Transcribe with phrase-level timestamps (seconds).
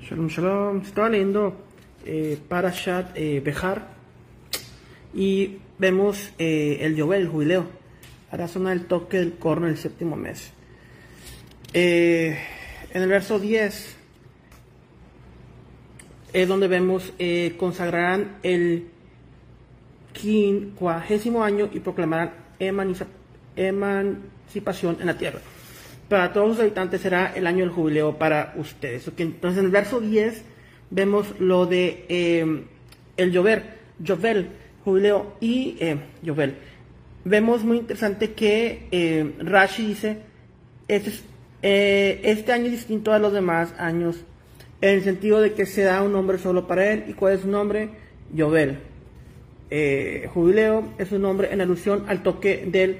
[0.00, 0.80] Shalom, shalom.
[0.82, 1.56] Estaba leyendo
[2.04, 3.42] eh, Parashat eh,
[5.12, 7.66] y vemos eh, el Yobel, el jubileo.
[8.30, 10.52] Ahora suena el toque del corno el séptimo mes.
[11.74, 12.38] Eh,
[12.92, 13.96] en el verso 10
[16.32, 18.88] es donde vemos eh, consagrarán el
[20.12, 22.32] quincuagésimo año y proclamarán
[23.56, 25.40] emancipación en la tierra.
[26.08, 29.06] Para todos los habitantes será el año del jubileo para ustedes.
[29.08, 30.42] Ok, Entonces en el verso 10
[30.90, 32.62] vemos lo de eh,
[33.16, 34.48] el llover, Jovel,
[34.84, 35.98] jubileo y eh.
[37.24, 40.18] Vemos muy interesante que eh, Rashi dice,
[40.86, 41.24] este, es-
[41.62, 44.24] eh, este año es distinto a los demás años,
[44.80, 47.04] en el sentido de que se da un nombre solo para él.
[47.08, 47.90] ¿Y cuál es su nombre?
[48.32, 48.78] Yovel.
[49.70, 52.98] Eh, jubileo es un nombre en alusión al toque del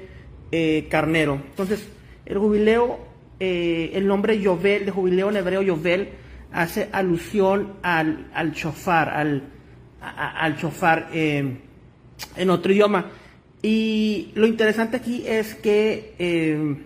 [0.51, 1.35] eh, carnero.
[1.51, 1.87] Entonces,
[2.29, 2.99] el jubileo,
[3.39, 6.09] eh, el nombre Yovel, de jubileo en hebreo Yovel,
[6.51, 9.43] hace alusión al, al shofar, al,
[9.99, 11.57] al shofar eh,
[12.37, 13.11] en otro idioma.
[13.61, 16.77] Y lo interesante aquí es que eh,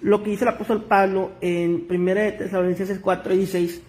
[0.00, 3.82] lo que dice el apóstol Pablo en 1 de Tesalonicenses 4 y 16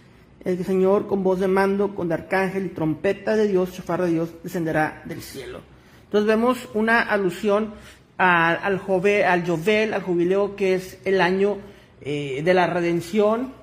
[0.44, 3.73] es que el Señor con voz de mando, con de arcángel y trompeta de Dios,
[3.73, 5.61] chofar de Dios, descenderá del cielo.
[6.05, 7.73] Entonces vemos una alusión
[8.22, 11.58] al, jove, al Yovel, al jubileo, que es el año
[12.02, 13.53] eh, de la redención,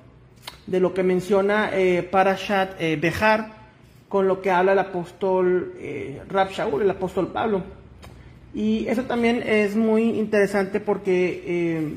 [0.67, 3.59] de lo que menciona eh, Parashat eh, Behar,
[4.09, 7.63] con lo que habla el apóstol eh, Rab Shaul, el apóstol Pablo.
[8.53, 11.93] Y eso también es muy interesante porque eh,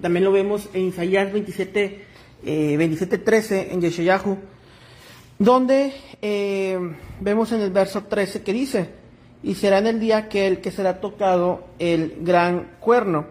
[0.00, 2.04] también lo vemos en Isaías 27,
[2.44, 4.36] eh, 27 13, en Yeshayahu,
[5.38, 5.92] donde
[7.20, 8.88] vemos en el verso 13 que dice,
[9.42, 13.26] y será en el día aquel que será tocado el gran cuerno.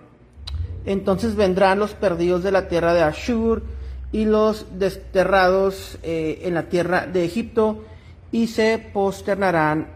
[0.85, 3.63] Entonces vendrán los perdidos de la tierra de Ashur
[4.11, 7.83] y los desterrados eh, en la tierra de Egipto
[8.31, 9.87] y se posternarán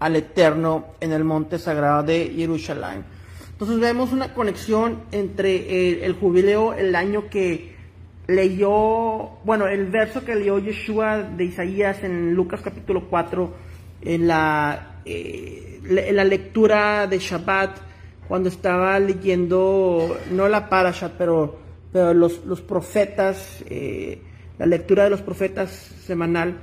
[0.00, 3.04] al Eterno en el monte sagrado de Jerusalén.
[3.52, 7.76] Entonces vemos una conexión entre el, el jubileo, el año que
[8.28, 13.52] leyó, bueno, el verso que leyó Yeshua de Isaías en Lucas capítulo 4,
[14.02, 17.78] en la, eh, la lectura de Shabbat,
[18.26, 21.58] cuando estaba leyendo, no la Parashat, pero,
[21.92, 24.20] pero los, los profetas, eh,
[24.58, 26.58] la lectura de los profetas semanal,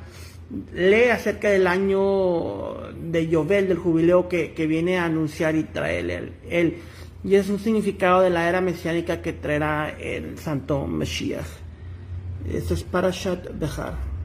[0.73, 6.09] lee acerca del año de Yovel, del jubileo que, que viene a anunciar Israel.
[6.09, 6.77] Él, él.
[7.23, 11.47] Y es un significado de la era mesiánica que traerá el santo Mesías.
[12.53, 14.14] Esto es Parashat Behar.